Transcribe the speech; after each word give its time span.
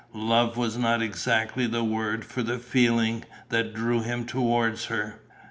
Love 0.15 0.57
was 0.57 0.79
not 0.79 0.99
exactly 0.99 1.67
the 1.67 1.83
word 1.83 2.25
for 2.25 2.41
the 2.41 2.57
feeling 2.57 3.23
that 3.49 3.71
drew 3.71 4.01
him 4.01 4.25
towards 4.25 4.85
her. 4.85 5.21